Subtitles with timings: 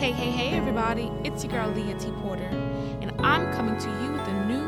[0.00, 1.12] Hey, hey, hey, everybody.
[1.24, 2.10] It's your girl, Leah T.
[2.22, 2.48] Porter,
[3.02, 4.66] and I'm coming to you with a new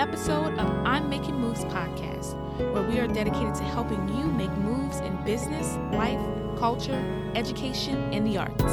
[0.00, 2.34] episode of I'm Making Moves podcast,
[2.72, 6.18] where we are dedicated to helping you make moves in business, life,
[6.58, 7.00] culture,
[7.36, 8.64] education, and the arts.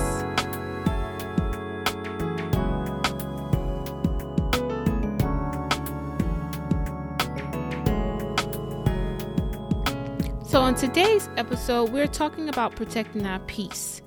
[10.50, 14.01] So, in today's episode, we're talking about protecting our peace.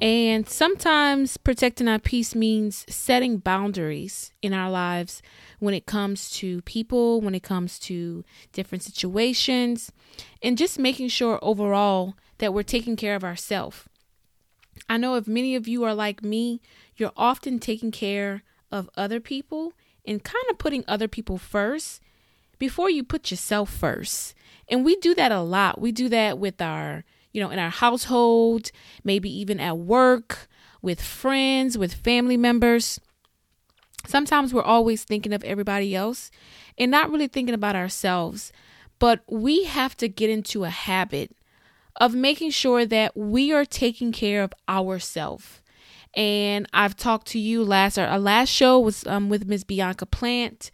[0.00, 5.22] And sometimes protecting our peace means setting boundaries in our lives
[5.58, 9.90] when it comes to people, when it comes to different situations,
[10.40, 13.84] and just making sure overall that we're taking care of ourselves.
[14.88, 16.60] I know if many of you are like me,
[16.96, 19.72] you're often taking care of other people
[20.06, 22.00] and kind of putting other people first
[22.60, 24.34] before you put yourself first.
[24.68, 25.80] And we do that a lot.
[25.80, 28.70] We do that with our you know, in our household,
[29.04, 30.48] maybe even at work,
[30.82, 33.00] with friends, with family members.
[34.06, 36.30] Sometimes we're always thinking of everybody else
[36.78, 38.52] and not really thinking about ourselves.
[38.98, 41.36] But we have to get into a habit
[41.96, 45.62] of making sure that we are taking care of ourselves.
[46.14, 49.64] And I've talked to you last, our last show was um, with Ms.
[49.64, 50.70] Bianca Plant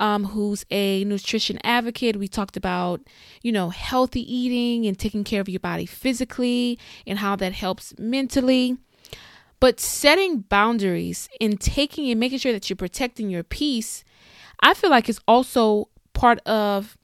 [0.00, 2.16] um, who's a nutrition advocate.
[2.16, 3.02] We talked about,
[3.42, 7.96] you know, healthy eating and taking care of your body physically and how that helps
[7.98, 8.78] mentally.
[9.60, 14.02] But setting boundaries and taking and making sure that you're protecting your peace,
[14.60, 16.96] I feel like is also part of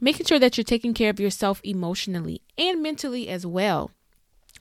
[0.00, 3.90] making sure that you're taking care of yourself emotionally and mentally as well.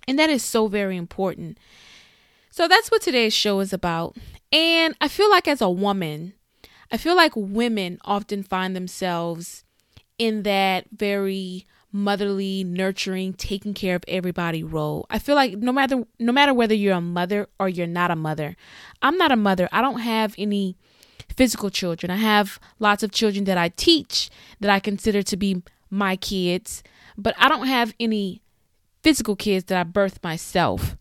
[0.07, 1.59] And that is so very important.
[2.49, 4.17] So that's what today's show is about.
[4.51, 6.33] And I feel like as a woman,
[6.91, 9.63] I feel like women often find themselves
[10.17, 15.05] in that very motherly, nurturing, taking care of everybody role.
[15.09, 18.15] I feel like no matter no matter whether you're a mother or you're not a
[18.15, 18.55] mother.
[19.01, 19.69] I'm not a mother.
[19.71, 20.75] I don't have any
[21.35, 22.11] physical children.
[22.11, 26.83] I have lots of children that I teach that I consider to be my kids,
[27.17, 28.41] but I don't have any
[29.03, 30.97] physical kids that I birthed myself.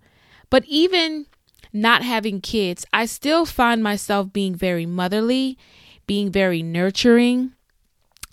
[0.50, 1.26] But even
[1.72, 5.58] not having kids, I still find myself being very motherly,
[6.06, 7.52] being very nurturing,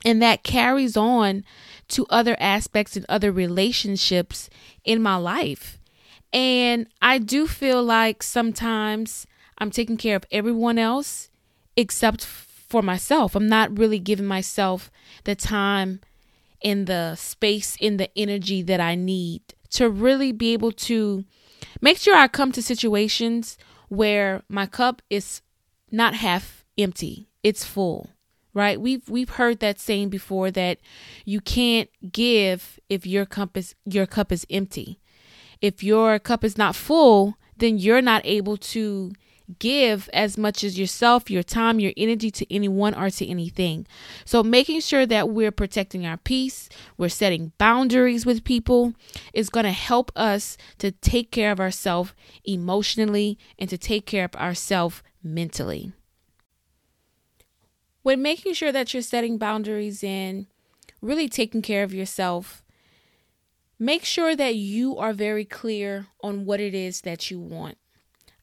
[0.04, 1.44] and that carries on
[1.90, 4.50] to other aspects and other relationships
[4.84, 5.80] in my life.
[6.34, 9.28] And I do feel like sometimes
[9.58, 11.30] I'm taking care of everyone else
[11.76, 13.36] except for myself.
[13.36, 14.90] I'm not really giving myself
[15.26, 16.00] the time
[16.64, 21.26] and the space and the energy that I need to really be able to
[21.80, 23.58] Make sure I come to situations
[23.90, 25.42] where my cup is
[25.92, 28.10] not half empty, it's full.
[28.54, 28.82] Right?
[28.82, 30.80] We've we've heard that saying before that
[31.24, 35.00] you can't give if your cup is your cup is empty.
[35.62, 39.14] If your cup is not full, then you're not able to
[39.60, 43.86] give as much as yourself, your time, your energy to anyone or to anything.
[44.26, 48.94] So, making sure that we're protecting our peace, we're setting boundaries with people
[49.34, 52.14] is going to help us to take care of ourselves
[52.44, 55.92] emotionally and to take care of ourselves mentally.
[58.04, 60.48] When making sure that you're setting boundaries and
[61.02, 62.64] really taking care of yourself,
[63.78, 67.78] make sure that you are very clear on what it is that you want.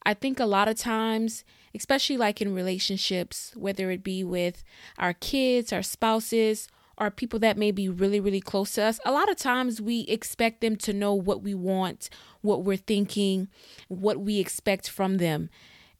[0.05, 1.43] I think a lot of times,
[1.75, 4.63] especially like in relationships, whether it be with
[4.97, 9.11] our kids, our spouses, or people that may be really, really close to us, a
[9.11, 12.09] lot of times we expect them to know what we want,
[12.41, 13.47] what we're thinking,
[13.87, 15.49] what we expect from them.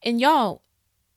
[0.04, 0.62] And y'all,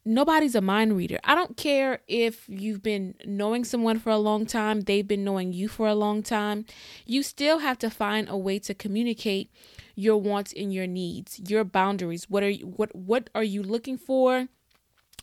[0.04, 1.18] nobody's a mind reader.
[1.24, 5.52] I don't care if you've been knowing someone for a long time, they've been knowing
[5.52, 6.64] you for a long time.
[7.06, 9.50] You still have to find a way to communicate
[9.94, 12.28] your wants and your needs, your boundaries.
[12.28, 14.48] What are you what what are you looking for?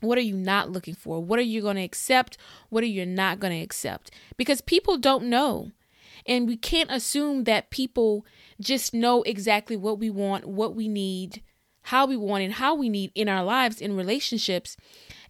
[0.01, 1.21] What are you not looking for?
[1.21, 2.37] What are you going to accept?
[2.69, 4.11] What are you not going to accept?
[4.37, 5.71] Because people don't know.
[6.25, 8.25] And we can't assume that people
[8.61, 11.41] just know exactly what we want, what we need,
[11.89, 14.77] how we want, and how we need in our lives, in relationships,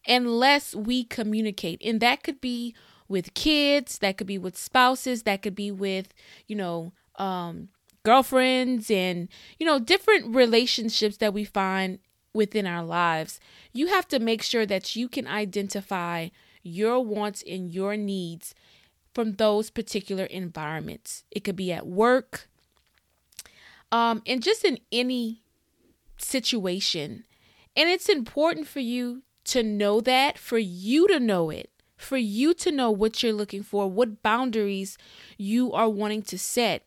[0.08, 1.82] unless we communicate.
[1.84, 2.76] And that could be
[3.08, 6.14] with kids, that could be with spouses, that could be with,
[6.48, 7.70] you know, um,
[8.04, 9.28] girlfriends and,
[9.58, 12.00] you know, different relationships that we find
[12.34, 13.40] within our lives,
[13.74, 16.30] you have to make sure that you can identify
[16.62, 18.54] your wants and your needs
[19.14, 21.24] from those particular environments.
[21.32, 22.48] It could be at work,
[23.92, 25.42] um, and just in any
[26.22, 27.26] situation.
[27.76, 32.54] And it's important for you to know that, for you to know it, for you
[32.56, 34.98] to know what you're looking for, what boundaries
[35.38, 36.86] you are wanting to set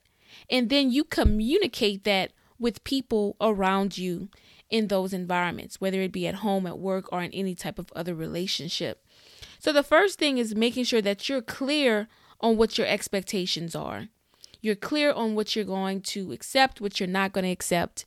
[0.51, 4.29] and then you communicate that with people around you
[4.71, 7.93] in those environments, whether it be at home, at work, or in any type of
[7.95, 9.05] other relationship.
[9.59, 12.09] So, the first thing is making sure that you're clear
[12.41, 14.09] on what your expectations are.
[14.61, 18.05] You're clear on what you're going to accept, what you're not going to accept,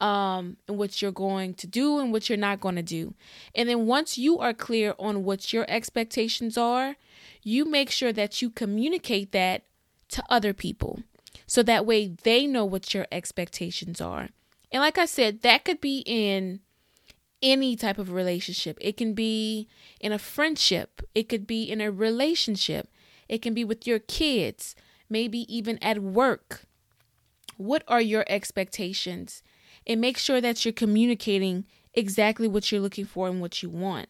[0.00, 3.14] um, and what you're going to do and what you're not going to do.
[3.54, 6.96] And then once you are clear on what your expectations are,
[7.42, 9.64] you make sure that you communicate that
[10.08, 11.00] to other people
[11.46, 14.28] so that way they know what your expectations are.
[14.72, 16.60] And like I said, that could be in
[17.42, 18.78] any type of relationship.
[18.80, 19.68] It can be
[20.00, 22.88] in a friendship, it could be in a relationship,
[23.28, 24.74] it can be with your kids,
[25.08, 26.62] maybe even at work.
[27.56, 29.42] What are your expectations?
[29.90, 31.64] And make sure that you're communicating
[31.94, 34.08] exactly what you're looking for and what you want.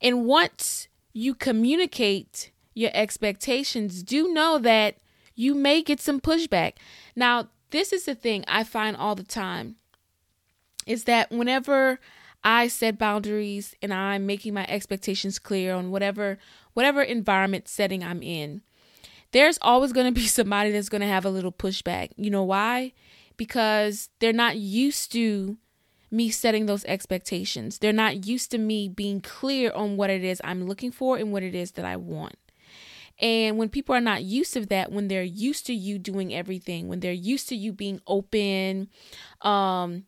[0.00, 4.96] And once you communicate your expectations, do know that
[5.34, 6.74] you may get some pushback.
[7.14, 9.76] Now, this is the thing I find all the time
[10.86, 12.00] is that whenever
[12.42, 16.38] I set boundaries and I'm making my expectations clear on whatever
[16.74, 18.62] whatever environment setting I'm in,
[19.32, 22.10] there's always going to be somebody that's going to have a little pushback.
[22.16, 22.92] You know why?
[23.36, 25.58] Because they're not used to
[26.10, 27.78] me setting those expectations.
[27.78, 31.32] They're not used to me being clear on what it is I'm looking for and
[31.32, 32.36] what it is that I want.
[33.20, 36.88] And when people are not used to that, when they're used to you doing everything,
[36.88, 38.88] when they're used to you being open,
[39.42, 40.04] um,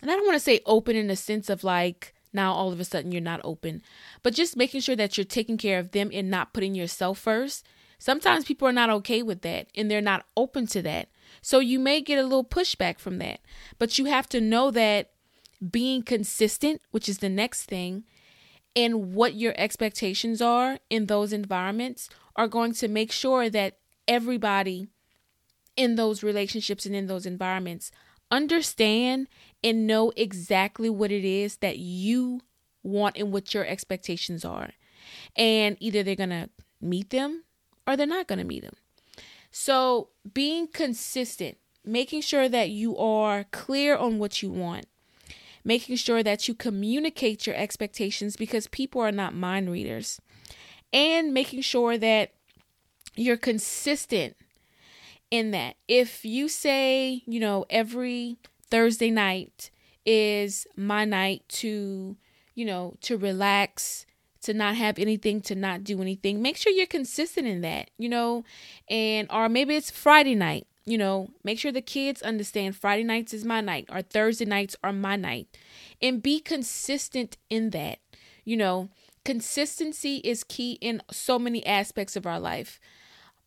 [0.00, 2.80] and I don't want to say open in the sense of like now all of
[2.80, 3.82] a sudden you're not open,
[4.22, 7.66] but just making sure that you're taking care of them and not putting yourself first.
[7.98, 11.08] Sometimes people are not okay with that and they're not open to that.
[11.42, 13.40] So you may get a little pushback from that.
[13.78, 15.10] But you have to know that
[15.70, 18.04] being consistent, which is the next thing,
[18.76, 24.88] and what your expectations are in those environments are going to make sure that everybody
[25.76, 27.90] in those relationships and in those environments
[28.30, 29.28] understand
[29.64, 32.40] and know exactly what it is that you
[32.82, 34.70] want and what your expectations are.
[35.36, 36.50] And either they're going to
[36.80, 37.44] meet them
[37.86, 38.76] or they're not going to meet them.
[39.50, 44.86] So, being consistent, making sure that you are clear on what you want,
[45.64, 50.20] making sure that you communicate your expectations because people are not mind readers,
[50.92, 52.32] and making sure that
[53.16, 54.36] you're consistent
[55.30, 55.76] in that.
[55.88, 58.36] If you say, you know, every
[58.70, 59.70] Thursday night
[60.04, 62.16] is my night to,
[62.54, 64.06] you know, to relax,
[64.42, 68.08] to not have anything, to not do anything, make sure you're consistent in that, you
[68.08, 68.44] know,
[68.88, 73.34] and or maybe it's Friday night you know, make sure the kids understand Friday nights
[73.34, 75.46] is my night or Thursday nights are my night
[76.00, 77.98] and be consistent in that.
[78.44, 78.88] You know,
[79.22, 82.80] consistency is key in so many aspects of our life.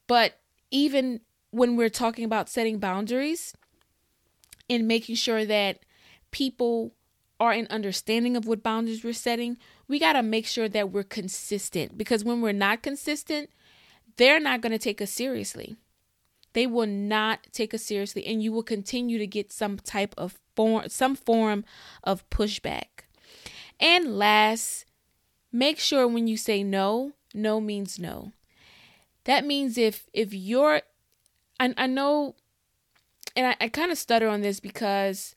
[0.05, 0.37] But
[0.69, 3.55] even when we're talking about setting boundaries
[4.69, 5.79] and making sure that
[6.29, 6.93] people
[7.39, 9.57] are in understanding of what boundaries we're setting,
[9.91, 13.49] we got to make sure that we're consistent because when we're not consistent,
[14.17, 15.75] they're not going to take us seriously
[16.53, 20.39] they will not take us seriously and you will continue to get some type of
[20.55, 21.63] form some form
[22.03, 23.05] of pushback.
[23.79, 24.85] And last,
[25.51, 28.33] make sure when you say no, no means no.
[29.23, 30.81] That means if if you're
[31.59, 32.35] I, I know
[33.35, 35.35] and I, I kind of stutter on this because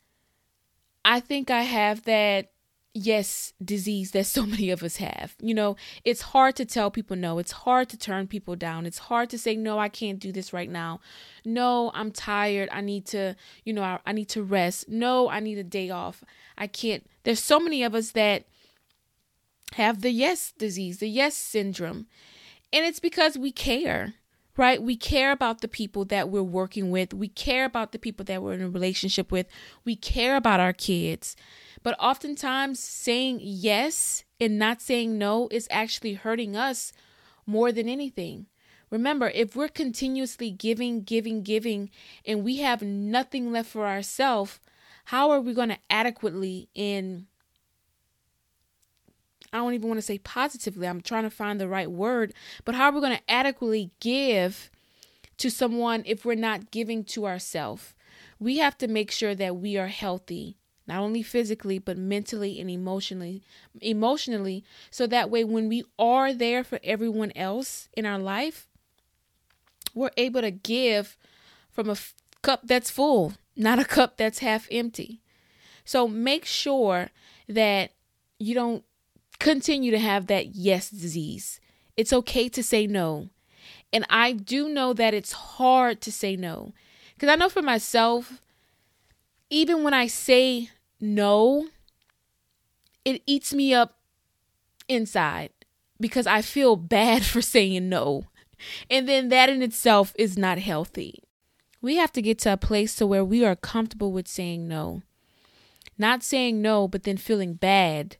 [1.04, 2.50] I think I have that
[2.94, 5.34] yes disease that so many of us have.
[5.40, 7.38] You know it's hard to tell people no.
[7.38, 8.86] It's hard to turn people down.
[8.86, 11.00] It's hard to say no i can't do this right now.
[11.44, 12.68] No i'm tired.
[12.72, 13.34] I need to
[13.64, 14.88] you know i, I need to rest.
[14.88, 16.24] No i need a day off.
[16.56, 17.04] I can't.
[17.24, 18.44] There's so many of us that
[19.74, 22.06] have the yes disease the yes syndrome
[22.72, 24.14] and it's because we care
[24.56, 24.82] right?
[24.82, 27.12] We care about the people that we're working with.
[27.12, 29.46] We care about the people that we're in a relationship with.
[29.84, 31.36] We care about our kids.
[31.82, 36.92] But oftentimes, saying yes and not saying no is actually hurting us
[37.46, 38.46] more than anything.
[38.90, 41.90] Remember, if we're continuously giving, giving, giving,
[42.24, 44.60] and we have nothing left for ourselves,
[45.06, 47.26] how are we going to adequately in
[49.54, 50.88] I don't even want to say positively.
[50.88, 52.34] I'm trying to find the right word,
[52.64, 54.68] but how are we going to adequately give
[55.38, 57.94] to someone if we're not giving to ourselves?
[58.40, 62.70] We have to make sure that we are healthy not only physically but mentally and
[62.70, 63.42] emotionally
[63.80, 68.68] emotionally so that way when we are there for everyone else in our life
[69.94, 71.16] we're able to give
[71.70, 75.22] from a f- cup that's full not a cup that's half empty
[75.86, 77.08] so make sure
[77.48, 77.92] that
[78.38, 78.84] you don't
[79.38, 81.60] continue to have that yes disease
[81.96, 83.28] it's okay to say no
[83.92, 86.72] and i do know that it's hard to say no
[87.14, 88.40] because i know for myself
[89.54, 91.68] even when I say no,
[93.04, 93.98] it eats me up
[94.88, 95.50] inside
[96.00, 98.24] because I feel bad for saying no.
[98.90, 101.22] And then that in itself is not healthy.
[101.80, 105.02] We have to get to a place to where we are comfortable with saying no.
[105.98, 108.16] Not saying no, but then feeling bad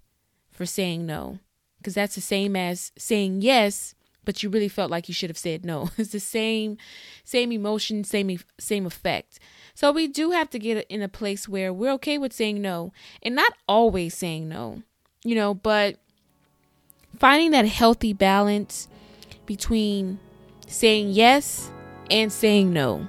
[0.54, 1.40] for saying no.
[1.78, 3.94] Because that's the same as saying yes,
[4.24, 5.90] but you really felt like you should have said no.
[5.98, 6.78] It's the same
[7.24, 9.38] same emotion, same same effect.
[9.74, 12.92] So we do have to get in a place where we're okay with saying no
[13.22, 14.82] and not always saying no.
[15.24, 15.96] You know, but
[17.18, 18.88] finding that healthy balance
[19.46, 20.18] between
[20.66, 21.70] saying yes
[22.10, 23.08] and saying no.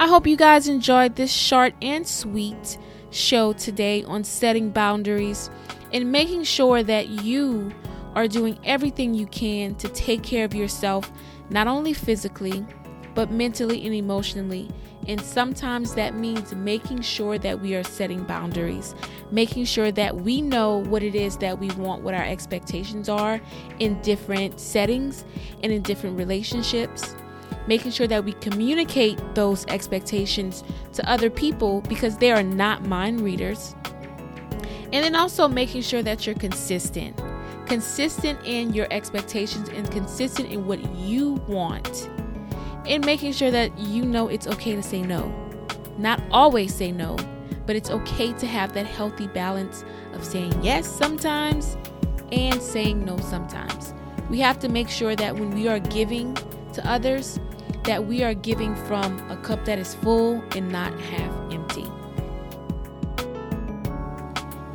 [0.00, 2.78] I hope you guys enjoyed this short and sweet
[3.10, 5.50] show today on setting boundaries
[5.92, 7.72] and making sure that you
[8.14, 11.10] are doing everything you can to take care of yourself,
[11.50, 12.64] not only physically,
[13.14, 14.68] but mentally and emotionally.
[15.06, 18.94] And sometimes that means making sure that we are setting boundaries,
[19.30, 23.40] making sure that we know what it is that we want, what our expectations are
[23.78, 25.24] in different settings
[25.62, 27.14] and in different relationships
[27.68, 33.20] making sure that we communicate those expectations to other people because they are not mind
[33.20, 33.76] readers.
[34.90, 37.22] And then also making sure that you're consistent.
[37.66, 42.08] Consistent in your expectations and consistent in what you want.
[42.86, 45.30] And making sure that you know it's okay to say no.
[45.98, 47.16] Not always say no,
[47.66, 49.84] but it's okay to have that healthy balance
[50.14, 51.76] of saying yes sometimes
[52.32, 53.92] and saying no sometimes.
[54.30, 56.34] We have to make sure that when we are giving
[56.72, 57.38] to others,
[57.88, 61.86] that we are giving from a cup that is full and not half empty.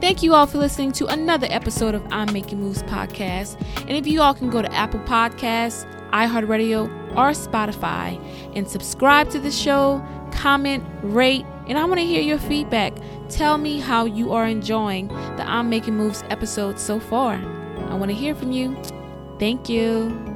[0.02, 3.62] Thank you all for listening to another episode of I'm Making Moves podcast.
[3.82, 8.20] And if you all can go to Apple Podcasts, iHeartRadio, or Spotify
[8.56, 12.94] and subscribe to the show, comment, rate, and I want to hear your feedback.
[13.30, 17.36] Tell me how you are enjoying the I'm Making Moves episode so far.
[17.36, 18.76] I want to hear from you.
[19.38, 20.33] Thank you.